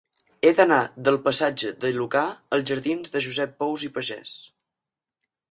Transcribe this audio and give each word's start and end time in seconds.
He 0.47 0.51
d'anar 0.59 0.77
del 1.07 1.19
passatge 1.27 1.71
de 1.83 1.91
Lucà 1.97 2.23
als 2.57 2.67
jardins 2.71 3.15
de 3.17 3.23
Josep 3.27 3.55
Pous 3.61 3.87
i 3.91 3.93
Pagès. 4.01 4.35